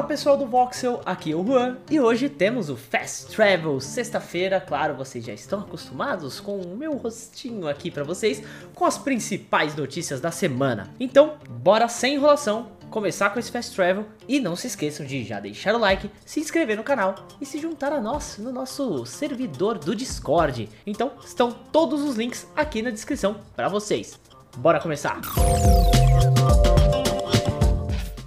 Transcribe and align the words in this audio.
Fala 0.00 0.08
pessoal 0.08 0.36
do 0.38 0.46
Voxel, 0.46 1.02
aqui 1.04 1.32
é 1.32 1.36
o 1.36 1.44
Juan 1.44 1.76
e 1.90 2.00
hoje 2.00 2.30
temos 2.30 2.70
o 2.70 2.76
Fast 2.76 3.36
Travel. 3.36 3.78
Sexta-feira, 3.80 4.58
claro, 4.58 4.94
vocês 4.94 5.22
já 5.22 5.34
estão 5.34 5.60
acostumados 5.60 6.40
com 6.40 6.56
o 6.56 6.74
meu 6.74 6.96
rostinho 6.96 7.68
aqui 7.68 7.90
para 7.90 8.02
vocês 8.02 8.42
com 8.74 8.86
as 8.86 8.96
principais 8.96 9.76
notícias 9.76 10.18
da 10.18 10.30
semana. 10.30 10.88
Então, 10.98 11.34
bora 11.50 11.86
sem 11.86 12.14
enrolação 12.14 12.72
começar 12.88 13.28
com 13.28 13.38
esse 13.38 13.52
Fast 13.52 13.76
Travel 13.76 14.06
e 14.26 14.40
não 14.40 14.56
se 14.56 14.68
esqueçam 14.68 15.04
de 15.04 15.22
já 15.22 15.38
deixar 15.38 15.74
o 15.74 15.78
like, 15.78 16.10
se 16.24 16.40
inscrever 16.40 16.78
no 16.78 16.82
canal 16.82 17.14
e 17.38 17.44
se 17.44 17.58
juntar 17.58 17.92
a 17.92 18.00
nós 18.00 18.38
no 18.38 18.50
nosso 18.50 19.04
servidor 19.04 19.78
do 19.78 19.94
Discord. 19.94 20.66
Então, 20.86 21.12
estão 21.22 21.52
todos 21.52 22.00
os 22.00 22.16
links 22.16 22.46
aqui 22.56 22.80
na 22.80 22.88
descrição 22.88 23.36
para 23.54 23.68
vocês. 23.68 24.18
Bora 24.56 24.80
começar! 24.80 25.20
Música 25.36 25.99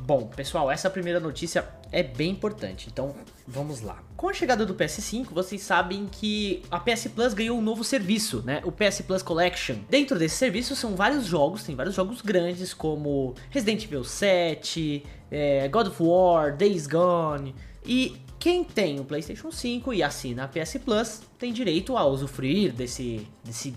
Bom, 0.05 0.27
pessoal, 0.27 0.69
essa 0.69 0.89
primeira 0.89 1.17
notícia 1.17 1.65
é 1.89 2.03
bem 2.03 2.31
importante, 2.31 2.89
então 2.91 3.15
vamos 3.47 3.79
lá. 3.79 4.03
Com 4.17 4.27
a 4.27 4.33
chegada 4.33 4.65
do 4.65 4.75
PS5, 4.75 5.27
vocês 5.31 5.61
sabem 5.61 6.07
que 6.11 6.61
a 6.69 6.77
PS 6.77 7.07
Plus 7.07 7.33
ganhou 7.33 7.57
um 7.57 7.61
novo 7.61 7.85
serviço, 7.85 8.43
né? 8.45 8.61
O 8.65 8.71
PS 8.71 9.01
Plus 9.07 9.23
Collection. 9.23 9.77
Dentro 9.89 10.19
desse 10.19 10.35
serviço 10.35 10.75
são 10.75 10.93
vários 10.93 11.25
jogos, 11.25 11.63
tem 11.63 11.73
vários 11.73 11.95
jogos 11.95 12.21
grandes 12.21 12.73
como 12.73 13.33
Resident 13.49 13.85
Evil 13.85 14.03
7, 14.03 15.05
é, 15.31 15.69
God 15.69 15.87
of 15.87 16.03
War, 16.03 16.53
Days 16.57 16.85
Gone 16.85 17.55
e 17.85 18.17
quem 18.37 18.61
tem 18.61 18.99
o 18.99 19.05
PlayStation 19.05 19.51
5 19.51 19.93
e 19.93 20.03
assina 20.03 20.43
a 20.43 20.47
PS 20.49 20.79
Plus 20.83 21.21
tem 21.39 21.53
direito 21.53 21.95
a 21.95 22.05
usufruir 22.05 22.73
desse, 22.73 23.25
desse 23.41 23.73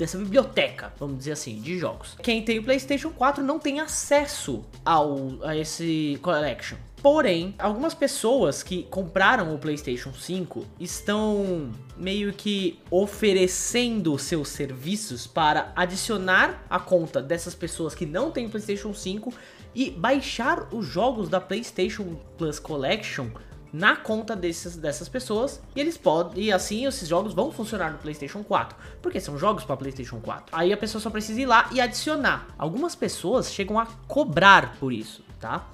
dessa 0.00 0.16
biblioteca, 0.16 0.92
vamos 0.98 1.18
dizer 1.18 1.32
assim, 1.32 1.60
de 1.60 1.78
jogos. 1.78 2.16
Quem 2.22 2.42
tem 2.42 2.58
o 2.58 2.64
PlayStation 2.64 3.10
4 3.10 3.44
não 3.44 3.58
tem 3.58 3.80
acesso 3.80 4.64
ao 4.82 5.38
a 5.42 5.54
esse 5.54 6.18
collection. 6.22 6.78
Porém, 7.02 7.54
algumas 7.58 7.94
pessoas 7.94 8.62
que 8.62 8.84
compraram 8.84 9.54
o 9.54 9.58
PlayStation 9.58 10.12
5 10.12 10.64
estão 10.78 11.70
meio 11.96 12.32
que 12.32 12.78
oferecendo 12.90 14.18
seus 14.18 14.48
serviços 14.48 15.26
para 15.26 15.72
adicionar 15.76 16.64
a 16.68 16.78
conta 16.78 17.22
dessas 17.22 17.54
pessoas 17.54 17.94
que 17.94 18.04
não 18.04 18.30
têm 18.30 18.48
PlayStation 18.48 18.92
5 18.92 19.32
e 19.74 19.90
baixar 19.90 20.74
os 20.74 20.86
jogos 20.86 21.28
da 21.28 21.40
PlayStation 21.40 22.18
Plus 22.36 22.58
Collection 22.58 23.28
na 23.72 23.96
conta 23.96 24.34
desses, 24.34 24.76
dessas 24.76 25.08
pessoas 25.08 25.60
e 25.74 25.80
eles 25.80 25.96
podem 25.96 26.44
e 26.44 26.52
assim 26.52 26.86
esses 26.86 27.08
jogos 27.08 27.34
vão 27.34 27.52
funcionar 27.52 27.92
no 27.92 27.98
PlayStation 27.98 28.42
4, 28.42 28.76
porque 29.00 29.20
são 29.20 29.38
jogos 29.38 29.64
para 29.64 29.76
PlayStation 29.76 30.20
4. 30.20 30.46
Aí 30.52 30.72
a 30.72 30.76
pessoa 30.76 31.00
só 31.00 31.10
precisa 31.10 31.40
ir 31.40 31.46
lá 31.46 31.68
e 31.72 31.80
adicionar. 31.80 32.48
Algumas 32.58 32.94
pessoas 32.94 33.52
chegam 33.52 33.78
a 33.78 33.86
cobrar 34.06 34.76
por 34.78 34.92
isso, 34.92 35.22
tá? 35.38 35.66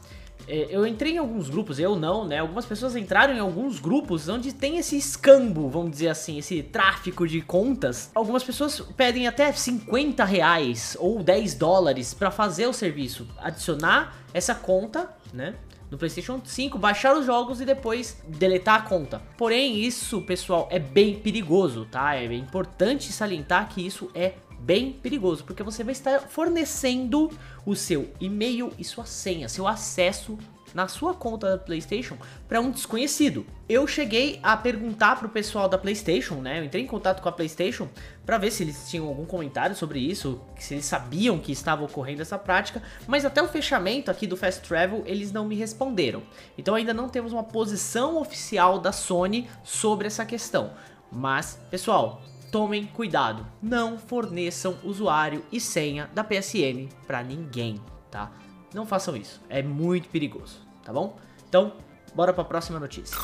É, 0.48 0.68
eu 0.70 0.86
entrei 0.86 1.14
em 1.14 1.18
alguns 1.18 1.50
grupos, 1.50 1.78
eu 1.78 1.96
não, 1.96 2.24
né? 2.24 2.38
Algumas 2.38 2.64
pessoas 2.64 2.94
entraram 2.94 3.34
em 3.34 3.40
alguns 3.40 3.80
grupos 3.80 4.28
onde 4.28 4.52
tem 4.52 4.78
esse 4.78 4.96
escambo, 4.96 5.68
vamos 5.68 5.90
dizer 5.90 6.08
assim, 6.08 6.38
esse 6.38 6.62
tráfico 6.62 7.26
de 7.26 7.40
contas. 7.40 8.10
Algumas 8.14 8.44
pessoas 8.44 8.80
pedem 8.96 9.26
até 9.26 9.52
50 9.52 10.24
reais 10.24 10.96
ou 11.00 11.22
10 11.22 11.54
dólares 11.54 12.14
para 12.14 12.30
fazer 12.30 12.66
o 12.66 12.72
serviço, 12.72 13.26
adicionar 13.38 14.16
essa 14.32 14.54
conta, 14.54 15.10
né? 15.32 15.54
No 15.90 15.98
PlayStation 15.98 16.40
5, 16.44 16.78
baixar 16.78 17.16
os 17.16 17.26
jogos 17.26 17.60
e 17.60 17.64
depois 17.64 18.22
deletar 18.26 18.76
a 18.76 18.82
conta. 18.82 19.22
Porém, 19.36 19.78
isso, 19.80 20.22
pessoal, 20.22 20.68
é 20.70 20.78
bem 20.78 21.18
perigoso, 21.18 21.86
tá? 21.90 22.16
É 22.16 22.24
importante 22.34 23.12
salientar 23.12 23.68
que 23.68 23.84
isso 23.84 24.10
é 24.14 24.34
bem 24.58 24.92
perigoso, 24.92 25.44
porque 25.44 25.62
você 25.62 25.84
vai 25.84 25.92
estar 25.92 26.20
fornecendo 26.20 27.30
o 27.64 27.76
seu 27.76 28.10
e-mail 28.20 28.72
e 28.78 28.84
sua 28.84 29.04
senha, 29.04 29.48
seu 29.48 29.66
acesso 29.66 30.36
na 30.76 30.88
sua 30.88 31.14
conta 31.14 31.52
da 31.52 31.58
PlayStation 31.58 32.18
para 32.46 32.60
um 32.60 32.70
desconhecido. 32.70 33.46
Eu 33.66 33.86
cheguei 33.86 34.38
a 34.42 34.54
perguntar 34.54 35.18
pro 35.18 35.26
pessoal 35.26 35.70
da 35.70 35.78
PlayStation, 35.78 36.34
né? 36.34 36.60
Eu 36.60 36.64
entrei 36.64 36.82
em 36.82 36.86
contato 36.86 37.22
com 37.22 37.28
a 37.30 37.32
PlayStation 37.32 37.88
para 38.26 38.36
ver 38.36 38.50
se 38.50 38.62
eles 38.62 38.86
tinham 38.90 39.08
algum 39.08 39.24
comentário 39.24 39.74
sobre 39.74 39.98
isso, 39.98 40.38
se 40.58 40.74
eles 40.74 40.84
sabiam 40.84 41.38
que 41.38 41.50
estava 41.50 41.82
ocorrendo 41.82 42.20
essa 42.20 42.38
prática, 42.38 42.82
mas 43.06 43.24
até 43.24 43.42
o 43.42 43.48
fechamento 43.48 44.10
aqui 44.10 44.26
do 44.26 44.36
Fast 44.36 44.68
Travel 44.68 45.02
eles 45.06 45.32
não 45.32 45.46
me 45.46 45.54
responderam. 45.54 46.22
Então 46.58 46.74
ainda 46.74 46.92
não 46.92 47.08
temos 47.08 47.32
uma 47.32 47.44
posição 47.44 48.18
oficial 48.18 48.78
da 48.78 48.92
Sony 48.92 49.48
sobre 49.64 50.06
essa 50.06 50.26
questão. 50.26 50.72
Mas, 51.10 51.58
pessoal, 51.70 52.20
tomem 52.52 52.84
cuidado, 52.84 53.46
não 53.62 53.96
forneçam 53.96 54.76
usuário 54.84 55.42
e 55.50 55.58
senha 55.58 56.10
da 56.14 56.22
PSN 56.22 56.90
para 57.06 57.22
ninguém, 57.22 57.80
tá? 58.10 58.30
Não 58.76 58.86
façam 58.86 59.16
isso, 59.16 59.40
é 59.48 59.62
muito 59.62 60.08
perigoso 60.10 60.66
tá 60.86 60.92
bom? 60.92 61.18
Então, 61.48 61.72
bora 62.14 62.32
para 62.32 62.42
a 62.42 62.46
próxima 62.46 62.78
notícia. 62.78 63.18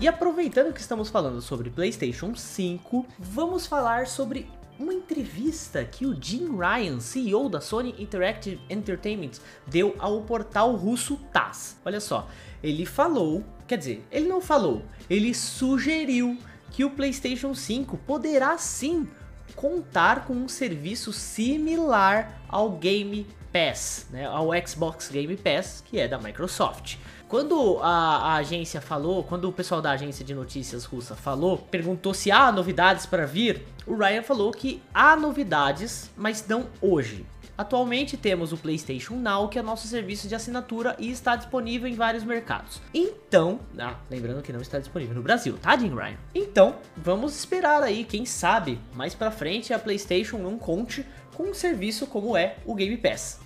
E 0.00 0.08
aproveitando 0.08 0.72
que 0.72 0.80
estamos 0.80 1.10
falando 1.10 1.42
sobre 1.42 1.68
PlayStation 1.68 2.34
5, 2.34 3.06
vamos 3.18 3.66
falar 3.66 4.06
sobre 4.06 4.50
uma 4.78 4.94
entrevista 4.94 5.84
que 5.84 6.06
o 6.06 6.16
Jim 6.18 6.56
Ryan, 6.56 6.98
CEO 7.00 7.50
da 7.50 7.60
Sony 7.60 7.94
Interactive 7.98 8.58
Entertainment, 8.70 9.32
deu 9.66 9.94
ao 9.98 10.22
portal 10.22 10.74
russo 10.74 11.18
TASS. 11.30 11.76
Olha 11.84 12.00
só, 12.00 12.26
ele 12.62 12.86
falou, 12.86 13.44
quer 13.68 13.76
dizer, 13.76 14.06
ele 14.10 14.26
não 14.26 14.40
falou, 14.40 14.82
ele 15.08 15.34
sugeriu 15.34 16.38
que 16.70 16.82
o 16.82 16.90
PlayStation 16.90 17.54
5 17.54 17.98
poderá 17.98 18.56
sim 18.56 19.06
contar 19.54 20.24
com 20.26 20.34
um 20.34 20.48
serviço 20.48 21.12
similar 21.12 22.40
ao 22.48 22.70
Game 22.70 23.26
Pass, 23.52 24.06
né, 24.10 24.26
ao 24.26 24.48
Xbox 24.66 25.08
Game 25.10 25.36
Pass, 25.36 25.82
que 25.86 26.00
é 26.00 26.08
da 26.08 26.18
Microsoft. 26.18 26.96
Quando 27.28 27.78
a, 27.80 27.88
a, 27.88 28.34
agência 28.36 28.80
falou, 28.80 29.24
quando 29.24 29.48
o 29.48 29.52
pessoal 29.52 29.80
da 29.80 29.92
agência 29.92 30.24
de 30.24 30.34
notícias 30.34 30.84
russa 30.84 31.14
falou, 31.14 31.56
perguntou 31.56 32.12
se 32.12 32.30
há 32.30 32.52
novidades 32.52 33.06
para 33.06 33.24
vir, 33.24 33.62
o 33.86 33.96
Ryan 33.96 34.22
falou 34.22 34.52
que 34.52 34.82
há 34.92 35.16
novidades, 35.16 36.10
mas 36.16 36.46
não 36.46 36.66
hoje. 36.80 37.24
Atualmente 37.56 38.16
temos 38.16 38.52
o 38.52 38.56
PlayStation 38.56 39.14
Now, 39.14 39.48
que 39.48 39.58
é 39.58 39.62
nosso 39.62 39.86
serviço 39.86 40.26
de 40.26 40.34
assinatura 40.34 40.96
e 40.98 41.10
está 41.10 41.36
disponível 41.36 41.88
em 41.88 41.94
vários 41.94 42.24
mercados. 42.24 42.80
Então, 42.94 43.60
ah, 43.78 43.96
lembrando 44.10 44.42
que 44.42 44.52
não 44.52 44.60
está 44.60 44.78
disponível 44.78 45.14
no 45.14 45.22
Brasil, 45.22 45.58
tá, 45.60 45.76
Jim 45.76 45.94
Ryan? 45.94 46.16
Então, 46.34 46.76
vamos 46.96 47.36
esperar 47.36 47.82
aí, 47.82 48.04
quem 48.04 48.24
sabe, 48.24 48.80
mais 48.94 49.14
pra 49.14 49.30
frente 49.30 49.72
a 49.72 49.78
PlayStation 49.78 50.38
não 50.38 50.58
conte 50.58 51.06
com 51.34 51.44
um 51.44 51.54
serviço 51.54 52.06
como 52.06 52.36
é 52.36 52.56
o 52.64 52.74
Game 52.74 52.96
Pass. 52.96 53.40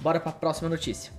Bora 0.00 0.20
para 0.20 0.30
a 0.30 0.34
próxima 0.34 0.68
notícia. 0.68 1.12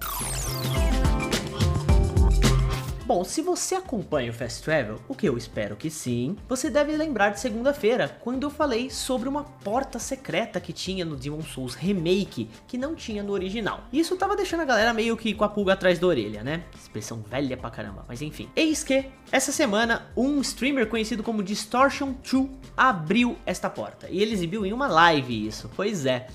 Bom, 3.06 3.24
se 3.24 3.40
você 3.44 3.76
acompanha 3.76 4.32
o 4.32 4.34
Fast 4.34 4.64
Travel, 4.64 5.00
o 5.08 5.14
que 5.14 5.30
eu 5.30 5.38
espero 5.38 5.76
que 5.76 5.92
sim, 5.92 6.36
você 6.50 6.72
deve 6.72 6.98
lembrar 6.98 7.30
de 7.30 7.40
segunda-feira, 7.40 8.18
quando 8.20 8.42
eu 8.42 8.50
falei 8.50 8.90
sobre 8.90 9.30
uma 9.30 9.44
porta 9.44 10.00
secreta 10.00 10.60
que 10.60 10.74
tinha 10.74 11.06
no 11.06 11.16
Demon 11.16 11.44
Souls 11.44 11.76
Remake, 11.76 12.50
que 12.68 12.80
não 12.80 12.96
tinha 12.96 13.22
no 13.22 13.32
original. 13.32 13.84
Isso 13.94 14.18
tava 14.18 14.36
deixando 14.36 14.62
a 14.62 14.66
galera 14.66 14.92
meio 14.92 15.16
que 15.16 15.36
com 15.36 15.44
a 15.44 15.50
pulga 15.50 15.74
atrás 15.74 16.00
da 16.00 16.08
orelha, 16.08 16.44
né? 16.44 16.64
Expressão 16.76 17.22
velha 17.22 17.56
pra 17.56 17.70
caramba, 17.70 18.04
mas 18.08 18.24
enfim. 18.24 18.50
Eis 18.56 18.84
que, 18.84 19.06
essa 19.32 19.52
semana, 19.52 20.08
um 20.18 20.42
streamer 20.42 20.88
conhecido 20.88 21.22
como 21.22 21.44
Distortion 21.44 22.12
2 22.28 22.50
abriu 22.76 23.38
esta 23.46 23.70
porta. 23.70 24.08
E 24.10 24.20
ele 24.20 24.34
exibiu 24.34 24.66
em 24.66 24.74
uma 24.74 24.88
live 24.88 25.46
isso, 25.46 25.70
pois 25.76 26.08
é. 26.08 26.26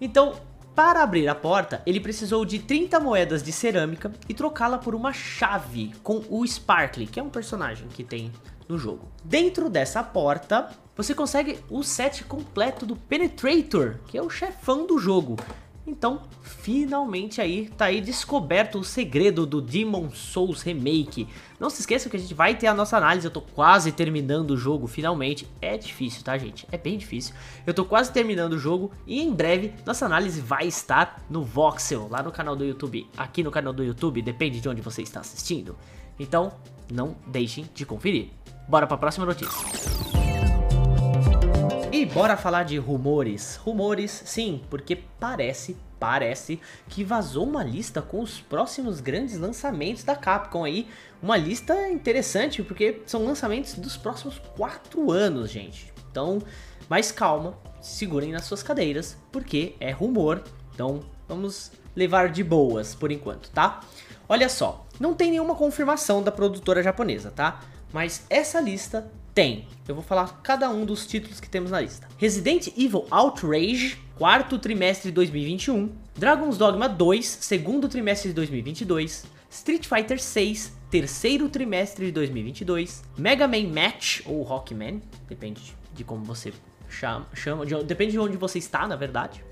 Então, 0.00 0.34
para 0.76 1.02
abrir 1.02 1.26
a 1.26 1.34
porta, 1.34 1.80
ele 1.86 1.98
precisou 1.98 2.44
de 2.44 2.58
30 2.58 3.00
moedas 3.00 3.42
de 3.42 3.50
cerâmica 3.50 4.12
e 4.28 4.34
trocá-la 4.34 4.76
por 4.76 4.94
uma 4.94 5.10
chave 5.10 5.94
com 6.02 6.22
o 6.28 6.46
Sparkly, 6.46 7.06
que 7.06 7.18
é 7.18 7.22
um 7.22 7.30
personagem 7.30 7.88
que 7.88 8.04
tem 8.04 8.30
no 8.68 8.76
jogo. 8.76 9.08
Dentro 9.24 9.70
dessa 9.70 10.02
porta, 10.02 10.68
você 10.94 11.14
consegue 11.14 11.58
o 11.70 11.82
set 11.82 12.24
completo 12.24 12.84
do 12.84 12.94
Penetrator, 12.94 14.00
que 14.06 14.18
é 14.18 14.22
o 14.22 14.28
chefão 14.28 14.86
do 14.86 14.98
jogo. 14.98 15.36
Então, 15.86 16.22
finalmente 16.42 17.40
aí 17.40 17.68
tá 17.68 17.84
aí 17.86 18.00
descoberto 18.00 18.80
o 18.80 18.84
segredo 18.84 19.46
do 19.46 19.62
Demon 19.62 20.10
Souls 20.10 20.62
Remake. 20.62 21.28
Não 21.60 21.70
se 21.70 21.80
esqueça 21.80 22.10
que 22.10 22.16
a 22.16 22.18
gente 22.18 22.34
vai 22.34 22.56
ter 22.56 22.66
a 22.66 22.74
nossa 22.74 22.96
análise, 22.96 23.26
eu 23.26 23.30
tô 23.30 23.40
quase 23.40 23.92
terminando 23.92 24.50
o 24.50 24.56
jogo 24.56 24.88
finalmente. 24.88 25.46
É 25.62 25.78
difícil, 25.78 26.24
tá, 26.24 26.36
gente? 26.36 26.66
É 26.72 26.76
bem 26.76 26.98
difícil. 26.98 27.34
Eu 27.64 27.72
tô 27.72 27.84
quase 27.84 28.12
terminando 28.12 28.54
o 28.54 28.58
jogo 28.58 28.90
e 29.06 29.22
em 29.22 29.32
breve 29.32 29.74
nossa 29.86 30.04
análise 30.04 30.40
vai 30.40 30.66
estar 30.66 31.24
no 31.30 31.44
Voxel, 31.44 32.08
lá 32.10 32.22
no 32.22 32.32
canal 32.32 32.56
do 32.56 32.64
YouTube. 32.64 33.08
Aqui 33.16 33.44
no 33.44 33.50
canal 33.52 33.72
do 33.72 33.84
YouTube, 33.84 34.20
depende 34.22 34.60
de 34.60 34.68
onde 34.68 34.82
você 34.82 35.02
está 35.02 35.20
assistindo. 35.20 35.76
Então, 36.18 36.52
não 36.90 37.16
deixem 37.26 37.68
de 37.72 37.86
conferir. 37.86 38.30
Bora 38.68 38.86
para 38.86 38.96
a 38.96 38.98
próxima 38.98 39.24
notícia. 39.24 40.05
E 41.96 42.04
bora 42.04 42.36
falar 42.36 42.64
de 42.64 42.76
rumores. 42.76 43.56
Rumores, 43.56 44.10
sim, 44.26 44.60
porque 44.68 44.96
parece, 45.18 45.78
parece 45.98 46.60
que 46.90 47.02
vazou 47.02 47.48
uma 47.48 47.64
lista 47.64 48.02
com 48.02 48.20
os 48.20 48.38
próximos 48.38 49.00
grandes 49.00 49.38
lançamentos 49.38 50.04
da 50.04 50.14
Capcom 50.14 50.62
aí. 50.62 50.88
Uma 51.22 51.38
lista 51.38 51.88
interessante, 51.88 52.62
porque 52.62 53.00
são 53.06 53.24
lançamentos 53.24 53.76
dos 53.76 53.96
próximos 53.96 54.38
quatro 54.54 55.10
anos, 55.10 55.50
gente. 55.50 55.90
Então, 56.10 56.42
mais 56.86 57.10
calma, 57.10 57.56
segurem 57.80 58.30
nas 58.30 58.44
suas 58.44 58.62
cadeiras, 58.62 59.16
porque 59.32 59.74
é 59.80 59.90
rumor. 59.90 60.44
Então, 60.74 61.00
vamos 61.26 61.72
levar 61.96 62.28
de 62.28 62.44
boas 62.44 62.94
por 62.94 63.10
enquanto, 63.10 63.48
tá? 63.52 63.80
Olha 64.28 64.50
só, 64.50 64.85
não 64.98 65.14
tem 65.14 65.30
nenhuma 65.30 65.54
confirmação 65.54 66.22
da 66.22 66.32
produtora 66.32 66.82
japonesa, 66.82 67.30
tá? 67.30 67.60
Mas 67.92 68.24
essa 68.28 68.60
lista 68.60 69.10
tem. 69.34 69.66
Eu 69.86 69.94
vou 69.94 70.02
falar 70.02 70.40
cada 70.42 70.68
um 70.70 70.84
dos 70.84 71.06
títulos 71.06 71.40
que 71.40 71.48
temos 71.48 71.70
na 71.70 71.80
lista. 71.80 72.08
Resident 72.18 72.68
Evil 72.68 73.06
Outrage, 73.10 73.98
quarto 74.16 74.58
trimestre 74.58 75.10
de 75.10 75.14
2021. 75.14 75.92
Dragon's 76.16 76.56
Dogma 76.56 76.88
2, 76.88 77.26
segundo 77.26 77.88
trimestre 77.88 78.30
de 78.30 78.34
2022. 78.34 79.26
Street 79.50 79.86
Fighter 79.86 80.20
6, 80.20 80.72
terceiro 80.90 81.48
trimestre 81.48 82.06
de 82.06 82.12
2022. 82.12 83.04
Mega 83.16 83.46
Man 83.46 83.68
Match, 83.68 84.20
ou 84.24 84.42
Rockman, 84.42 85.02
depende 85.28 85.76
de 85.94 86.04
como 86.04 86.24
você 86.24 86.52
chama, 86.88 87.26
chama 87.34 87.66
de, 87.66 87.82
depende 87.84 88.12
de 88.12 88.18
onde 88.18 88.36
você 88.36 88.58
está, 88.58 88.86
na 88.86 88.96
verdade. 88.96 89.44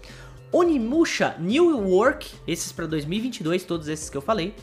Onimusha 0.53 1.37
New 1.39 1.79
Work, 1.91 2.31
esses 2.47 2.71
para 2.71 2.87
2022, 2.87 3.65
todos 3.65 3.89
esses 3.89 4.09
que 4.09 4.17
eu 4.17 4.23
falei. 4.23 4.55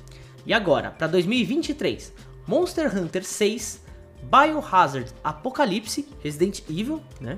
E 0.45 0.53
agora, 0.53 0.91
para 0.91 1.07
2023, 1.07 2.13
Monster 2.47 2.95
Hunter 2.95 3.23
6, 3.23 3.81
Biohazard 4.23 5.11
Apocalipse, 5.23 6.07
Resident 6.23 6.61
Evil, 6.69 7.01
né? 7.19 7.37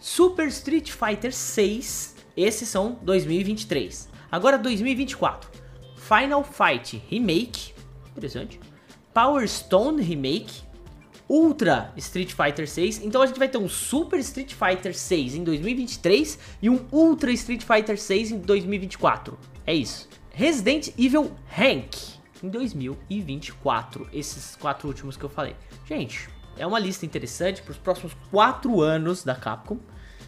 Super 0.00 0.48
Street 0.48 0.90
Fighter 0.90 1.32
6, 1.32 2.16
esses 2.36 2.68
são 2.68 2.98
2023. 3.02 4.08
Agora 4.30 4.58
2024, 4.58 5.50
Final 5.96 6.44
Fight 6.44 7.02
Remake, 7.08 7.72
interessante. 8.12 8.60
Power 9.12 9.48
Stone 9.48 10.02
Remake, 10.02 10.62
Ultra 11.28 11.92
Street 11.96 12.32
Fighter 12.32 12.68
6. 12.68 13.02
Então 13.02 13.22
a 13.22 13.26
gente 13.26 13.38
vai 13.38 13.48
ter 13.48 13.58
um 13.58 13.68
Super 13.68 14.18
Street 14.20 14.52
Fighter 14.52 14.94
6 14.94 15.36
em 15.36 15.44
2023 15.44 16.38
e 16.60 16.68
um 16.68 16.84
Ultra 16.92 17.32
Street 17.32 17.62
Fighter 17.62 17.98
6 17.98 18.32
em 18.32 18.38
2024. 18.38 19.38
É 19.66 19.72
isso. 19.72 20.08
Resident 20.30 20.88
Evil 20.98 21.32
Hank 21.56 22.23
em 22.44 22.48
2024. 22.48 24.08
Esses 24.12 24.54
quatro 24.56 24.86
últimos 24.86 25.16
que 25.16 25.24
eu 25.24 25.30
falei. 25.30 25.56
Gente, 25.86 26.28
é 26.58 26.66
uma 26.66 26.78
lista 26.78 27.06
interessante 27.06 27.62
para 27.62 27.72
os 27.72 27.78
próximos 27.78 28.14
quatro 28.30 28.80
anos 28.82 29.24
da 29.24 29.34
Capcom. 29.34 29.78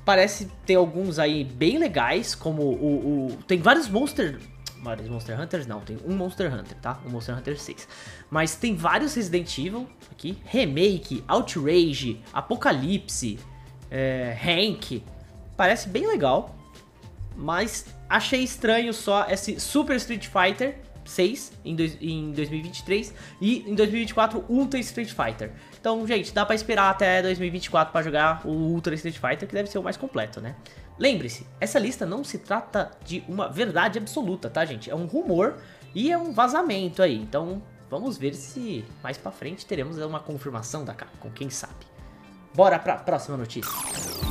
Parece 0.05 0.47
ter 0.65 0.77
alguns 0.77 1.19
aí 1.19 1.45
bem 1.45 1.79
legais, 1.79 2.35
como 2.35 2.63
o. 2.63 3.27
o 3.27 3.37
tem 3.47 3.61
vários 3.61 3.89
Monster. 3.89 4.39
Vários 4.83 5.09
Monster 5.09 5.41
Hunters? 5.41 5.67
Não, 5.67 5.81
tem 5.81 5.99
um 6.05 6.15
Monster 6.15 6.53
Hunter, 6.53 6.77
tá? 6.79 7.01
Um 7.05 7.11
Monster 7.11 7.37
Hunter 7.37 7.59
6. 7.59 7.89
Mas 8.31 8.55
tem 8.55 8.77
vários 8.77 9.15
Resident 9.15 9.59
Evil 9.59 9.89
aqui: 10.11 10.39
Remake, 10.45 11.25
Outrage, 11.27 12.23
Apocalipse, 12.33 13.39
é, 13.91 14.37
Hank. 14.41 15.03
Parece 15.57 15.89
bem 15.89 16.07
legal. 16.07 16.55
Mas 17.35 17.87
achei 18.09 18.43
estranho 18.43 18.95
só 18.95 19.27
esse 19.29 19.61
Super 19.61 19.97
Street 19.97 20.29
Fighter 20.29 20.86
6 21.07 21.53
em, 21.65 21.75
dois, 21.75 21.97
em 22.01 22.33
2023 22.33 23.15
e 23.41 23.71
em 23.71 23.75
2024 23.75 24.45
Ultra 24.49 24.79
Street 24.81 25.09
Fighter. 25.11 25.53
Então, 25.81 26.07
gente, 26.07 26.33
dá 26.33 26.45
para 26.45 26.55
esperar 26.55 26.91
até 26.91 27.23
2024 27.23 27.93
para 27.93 28.03
jogar 28.03 28.47
o 28.47 28.51
Ultra 28.51 28.95
Street 28.95 29.17
Fighter, 29.17 29.49
que 29.49 29.55
deve 29.55 29.69
ser 29.71 29.79
o 29.79 29.83
mais 29.83 29.97
completo, 29.97 30.41
né? 30.41 30.57
Lembre-se, 30.99 31.47
essa 31.61 31.79
lista 31.79 32.07
não 32.07 32.25
se 32.25 32.39
trata 32.39 32.91
de 33.05 33.23
uma 33.29 33.49
verdade 33.49 33.99
absoluta, 33.99 34.49
tá, 34.49 34.65
gente? 34.65 34.91
É 34.91 34.95
um 34.95 35.05
rumor 35.05 35.57
e 35.95 36.11
é 36.11 36.17
um 36.19 36.33
vazamento 36.33 37.03
aí. 37.03 37.17
Então, 37.17 37.63
vamos 37.91 38.17
ver 38.17 38.35
se 38.35 38.85
mais 39.03 39.19
para 39.19 39.31
frente 39.31 39.67
teremos 39.67 39.99
uma 39.99 40.21
confirmação 40.21 40.85
da 40.85 40.95
Capcom, 40.95 41.31
quem 41.31 41.51
sabe. 41.51 41.87
Bora 42.55 42.79
para 42.79 42.97
próxima 42.97 43.37
notícia. 43.37 44.26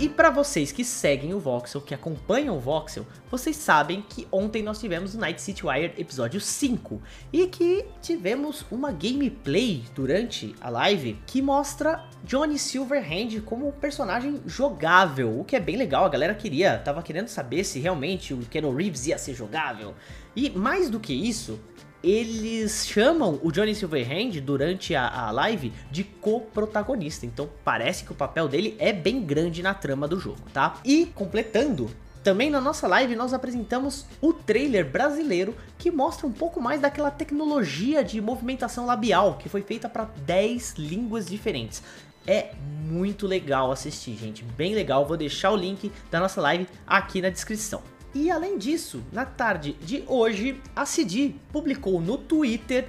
E 0.00 0.08
para 0.08 0.30
vocês 0.30 0.72
que 0.72 0.82
seguem 0.82 1.34
o 1.34 1.38
Voxel, 1.38 1.82
que 1.82 1.92
acompanham 1.92 2.56
o 2.56 2.58
Voxel, 2.58 3.06
vocês 3.30 3.54
sabem 3.54 4.00
que 4.00 4.26
ontem 4.32 4.62
nós 4.62 4.80
tivemos 4.80 5.14
o 5.14 5.18
Night 5.18 5.42
City 5.42 5.66
Wire 5.66 5.92
episódio 5.98 6.40
5 6.40 7.02
e 7.30 7.46
que 7.48 7.84
tivemos 8.00 8.64
uma 8.70 8.92
gameplay 8.92 9.84
durante 9.94 10.54
a 10.58 10.70
live 10.70 11.18
que 11.26 11.42
mostra 11.42 12.02
Johnny 12.24 12.58
Silverhand 12.58 13.42
como 13.44 13.68
um 13.68 13.72
personagem 13.72 14.40
jogável, 14.46 15.38
o 15.38 15.44
que 15.44 15.54
é 15.54 15.60
bem 15.60 15.76
legal, 15.76 16.06
a 16.06 16.08
galera 16.08 16.34
queria, 16.34 16.78
tava 16.78 17.02
querendo 17.02 17.28
saber 17.28 17.62
se 17.62 17.78
realmente 17.78 18.32
o 18.32 18.38
Keanu 18.38 18.74
Reeves 18.74 19.06
ia 19.06 19.18
ser 19.18 19.34
jogável. 19.34 19.94
E 20.34 20.48
mais 20.48 20.88
do 20.88 20.98
que 20.98 21.12
isso, 21.12 21.60
eles 22.02 22.86
chamam 22.86 23.38
o 23.42 23.52
Johnny 23.52 23.74
Silverhand 23.74 24.40
durante 24.40 24.94
a, 24.94 25.08
a 25.08 25.30
live 25.30 25.72
de 25.90 26.04
co-protagonista. 26.04 27.26
Então 27.26 27.48
parece 27.64 28.04
que 28.04 28.12
o 28.12 28.14
papel 28.14 28.48
dele 28.48 28.74
é 28.78 28.92
bem 28.92 29.22
grande 29.22 29.62
na 29.62 29.74
trama 29.74 30.08
do 30.08 30.18
jogo, 30.18 30.40
tá? 30.52 30.76
E 30.84 31.06
completando, 31.06 31.90
também 32.22 32.50
na 32.50 32.60
nossa 32.60 32.86
live 32.86 33.16
nós 33.16 33.32
apresentamos 33.32 34.06
o 34.20 34.32
trailer 34.32 34.90
brasileiro 34.90 35.54
que 35.78 35.90
mostra 35.90 36.26
um 36.26 36.32
pouco 36.32 36.60
mais 36.60 36.80
daquela 36.80 37.10
tecnologia 37.10 38.04
de 38.04 38.20
movimentação 38.20 38.84
labial 38.84 39.38
que 39.38 39.48
foi 39.48 39.62
feita 39.62 39.88
para 39.88 40.04
10 40.26 40.74
línguas 40.76 41.26
diferentes. 41.26 41.82
É 42.26 42.52
muito 42.86 43.26
legal 43.26 43.72
assistir, 43.72 44.16
gente, 44.16 44.44
bem 44.44 44.74
legal. 44.74 45.06
Vou 45.06 45.16
deixar 45.16 45.50
o 45.50 45.56
link 45.56 45.90
da 46.10 46.20
nossa 46.20 46.40
live 46.40 46.68
aqui 46.86 47.22
na 47.22 47.30
descrição. 47.30 47.82
E 48.14 48.30
além 48.30 48.58
disso, 48.58 49.02
na 49.12 49.24
tarde 49.24 49.74
de 49.74 50.02
hoje, 50.06 50.60
a 50.74 50.84
CD 50.84 51.34
publicou 51.52 52.00
no 52.00 52.18
Twitter 52.18 52.88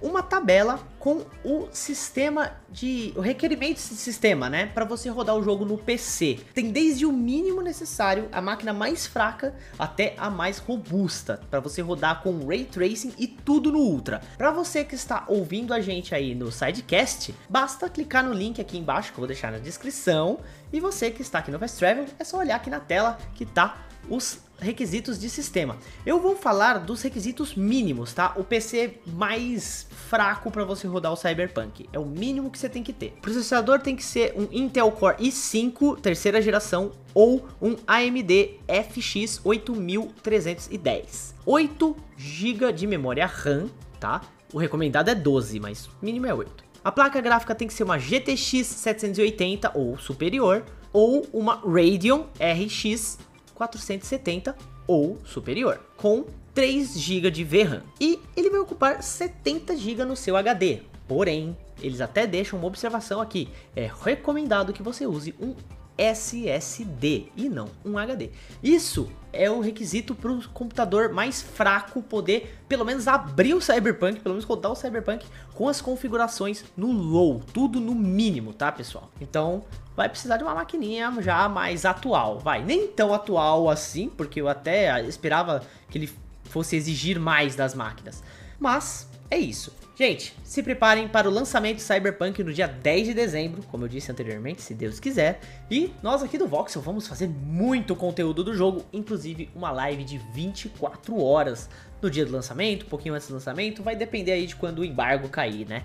uma 0.00 0.22
tabela 0.22 0.80
com 0.98 1.24
o 1.44 1.68
sistema 1.72 2.52
de 2.70 3.12
o 3.16 3.20
requerimento 3.20 3.76
de 3.76 3.80
sistema, 3.80 4.48
né, 4.50 4.66
para 4.66 4.84
você 4.84 5.08
rodar 5.08 5.36
o 5.36 5.42
jogo 5.42 5.64
no 5.64 5.78
PC. 5.78 6.40
Tem 6.52 6.70
desde 6.70 7.06
o 7.06 7.12
mínimo 7.12 7.62
necessário, 7.62 8.28
a 8.32 8.40
máquina 8.40 8.72
mais 8.72 9.06
fraca 9.06 9.54
até 9.78 10.14
a 10.18 10.28
mais 10.28 10.58
robusta, 10.58 11.40
para 11.50 11.60
você 11.60 11.80
rodar 11.80 12.22
com 12.22 12.46
ray 12.46 12.64
tracing 12.64 13.14
e 13.18 13.26
tudo 13.26 13.72
no 13.72 13.78
ultra. 13.78 14.20
Para 14.36 14.50
você 14.50 14.84
que 14.84 14.94
está 14.94 15.24
ouvindo 15.28 15.72
a 15.72 15.80
gente 15.80 16.14
aí 16.14 16.34
no 16.34 16.50
sidecast, 16.50 17.34
basta 17.48 17.88
clicar 17.88 18.24
no 18.24 18.32
link 18.32 18.60
aqui 18.60 18.76
embaixo 18.76 19.12
que 19.12 19.18
eu 19.18 19.22
vou 19.22 19.28
deixar 19.28 19.52
na 19.52 19.58
descrição, 19.58 20.40
e 20.72 20.80
você 20.80 21.10
que 21.10 21.22
está 21.22 21.38
aqui 21.38 21.50
no 21.50 21.58
Fast 21.58 21.78
Travel, 21.78 22.06
é 22.18 22.24
só 22.24 22.38
olhar 22.38 22.56
aqui 22.56 22.68
na 22.68 22.80
tela 22.80 23.16
que 23.34 23.46
tá 23.46 23.86
os 24.08 24.45
requisitos 24.58 25.18
de 25.18 25.28
sistema. 25.28 25.76
Eu 26.04 26.20
vou 26.20 26.36
falar 26.36 26.78
dos 26.78 27.02
requisitos 27.02 27.54
mínimos, 27.54 28.12
tá? 28.12 28.32
O 28.36 28.44
PC 28.44 28.98
mais 29.06 29.86
fraco 29.90 30.50
para 30.50 30.64
você 30.64 30.86
rodar 30.86 31.12
o 31.12 31.16
Cyberpunk. 31.16 31.88
É 31.92 31.98
o 31.98 32.06
mínimo 32.06 32.50
que 32.50 32.58
você 32.58 32.68
tem 32.68 32.82
que 32.82 32.92
ter. 32.92 33.14
O 33.18 33.22
processador 33.22 33.80
tem 33.80 33.96
que 33.96 34.04
ser 34.04 34.34
um 34.36 34.46
Intel 34.50 34.90
Core 34.92 35.16
i5 35.16 36.00
terceira 36.00 36.40
geração 36.40 36.92
ou 37.12 37.46
um 37.60 37.76
AMD 37.86 38.60
FX 38.68 39.40
8310. 39.44 41.34
8 41.44 41.96
GB 42.16 42.72
de 42.72 42.86
memória 42.86 43.26
RAM, 43.26 43.68
tá? 44.00 44.22
O 44.52 44.58
recomendado 44.58 45.08
é 45.08 45.14
12, 45.14 45.60
mas 45.60 45.86
o 45.86 45.90
mínimo 46.02 46.26
é 46.26 46.34
8. 46.34 46.64
A 46.84 46.92
placa 46.92 47.20
gráfica 47.20 47.54
tem 47.54 47.66
que 47.66 47.74
ser 47.74 47.82
uma 47.82 47.98
GTX 47.98 48.64
780 48.64 49.72
ou 49.74 49.98
superior 49.98 50.64
ou 50.92 51.26
uma 51.32 51.56
Radeon 51.56 52.26
RX 52.38 53.18
470 53.56 54.54
ou 54.86 55.18
superior, 55.24 55.80
com 55.96 56.24
3 56.54 56.98
GB 56.98 57.30
de 57.30 57.42
VRAM. 57.42 57.82
E 58.00 58.20
ele 58.36 58.50
vai 58.50 58.60
ocupar 58.60 59.02
70 59.02 59.76
GB 59.76 60.04
no 60.04 60.14
seu 60.14 60.36
HD. 60.36 60.82
Porém, 61.08 61.56
eles 61.82 62.00
até 62.00 62.26
deixam 62.26 62.58
uma 62.58 62.68
observação 62.68 63.20
aqui: 63.20 63.48
é 63.74 63.90
recomendado 64.02 64.72
que 64.72 64.82
você 64.82 65.06
use 65.06 65.34
um 65.40 65.54
SSD 65.96 67.28
e 67.36 67.48
não 67.48 67.68
um 67.84 67.96
HD. 67.96 68.30
Isso 68.62 69.10
é 69.32 69.50
o 69.50 69.60
requisito 69.60 70.14
para 70.14 70.32
o 70.32 70.48
computador 70.48 71.12
mais 71.12 71.42
fraco 71.42 72.02
poder 72.02 72.58
pelo 72.68 72.84
menos 72.84 73.06
abrir 73.06 73.54
o 73.54 73.60
Cyberpunk, 73.60 74.20
pelo 74.20 74.34
menos 74.34 74.44
rodar 74.44 74.72
o 74.72 74.76
Cyberpunk 74.76 75.26
com 75.54 75.68
as 75.68 75.80
configurações 75.80 76.64
no 76.76 76.90
low, 76.90 77.42
tudo 77.52 77.80
no 77.80 77.94
mínimo, 77.94 78.52
tá 78.52 78.72
pessoal? 78.72 79.10
Então 79.20 79.64
vai 79.94 80.08
precisar 80.08 80.36
de 80.36 80.42
uma 80.42 80.54
maquininha 80.54 81.12
já 81.20 81.48
mais 81.48 81.84
atual, 81.84 82.38
vai, 82.38 82.62
nem 82.62 82.88
tão 82.88 83.14
atual 83.14 83.70
assim, 83.70 84.08
porque 84.08 84.40
eu 84.40 84.48
até 84.48 85.02
esperava 85.06 85.62
que 85.88 85.98
ele 85.98 86.10
fosse 86.44 86.76
exigir 86.76 87.18
mais 87.18 87.56
das 87.56 87.74
máquinas, 87.74 88.22
mas 88.58 89.08
é 89.30 89.38
isso. 89.38 89.72
Gente, 89.98 90.36
se 90.44 90.62
preparem 90.62 91.08
para 91.08 91.26
o 91.26 91.32
lançamento 91.32 91.76
de 91.76 91.82
Cyberpunk 91.82 92.44
no 92.44 92.52
dia 92.52 92.68
10 92.68 93.06
de 93.08 93.14
dezembro, 93.14 93.62
como 93.62 93.84
eu 93.84 93.88
disse 93.88 94.12
anteriormente, 94.12 94.60
se 94.60 94.74
Deus 94.74 95.00
quiser. 95.00 95.40
E 95.70 95.90
nós 96.02 96.22
aqui 96.22 96.36
do 96.36 96.46
Voxel 96.46 96.82
vamos 96.82 97.08
fazer 97.08 97.26
muito 97.26 97.96
conteúdo 97.96 98.44
do 98.44 98.54
jogo, 98.54 98.84
inclusive 98.92 99.48
uma 99.54 99.70
live 99.70 100.04
de 100.04 100.18
24 100.18 101.18
horas 101.18 101.70
no 102.02 102.10
dia 102.10 102.26
do 102.26 102.32
lançamento, 102.32 102.84
um 102.84 102.88
pouquinho 102.90 103.14
antes 103.14 103.26
do 103.28 103.34
lançamento, 103.34 103.82
vai 103.82 103.96
depender 103.96 104.32
aí 104.32 104.46
de 104.46 104.54
quando 104.54 104.80
o 104.80 104.84
embargo 104.84 105.30
cair, 105.30 105.66
né? 105.66 105.84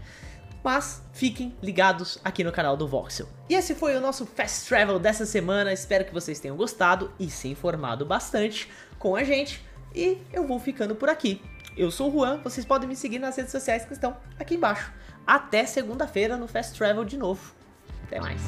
Mas 0.62 1.02
fiquem 1.14 1.56
ligados 1.62 2.20
aqui 2.22 2.44
no 2.44 2.52
canal 2.52 2.76
do 2.76 2.86
Voxel. 2.88 3.30
E 3.50 3.56
esse 3.56 3.74
foi 3.74 3.96
o 3.96 4.02
nosso 4.02 4.26
Fast 4.26 4.68
Travel 4.68 5.00
dessa 5.00 5.26
semana. 5.26 5.72
Espero 5.72 6.04
que 6.04 6.14
vocês 6.14 6.38
tenham 6.38 6.58
gostado 6.58 7.12
e 7.18 7.30
se 7.30 7.48
informado 7.48 8.06
bastante 8.06 8.70
com 9.00 9.16
a 9.16 9.24
gente. 9.24 9.71
E 9.94 10.18
eu 10.32 10.48
vou 10.48 10.60
ficando 10.60 10.96
por 10.96 11.10
aqui. 11.10 11.42
Eu 11.76 11.90
sou 11.90 12.10
o 12.10 12.12
Juan, 12.12 12.42
vocês 12.44 12.66
podem 12.66 12.88
me 12.88 12.96
seguir 12.96 13.20
nas 13.20 13.36
redes 13.36 13.52
sociais 13.52 13.86
que 13.86 13.94
estão 13.94 14.16
aqui 14.40 14.56
embaixo. 14.56 14.92
Até 15.26 15.66
segunda-feira 15.66 16.36
no 16.36 16.48
Fast 16.48 16.78
Travel 16.78 17.06
de 17.06 17.18
novo. 17.18 17.54
Até 18.04 18.20
mais. 18.20 18.42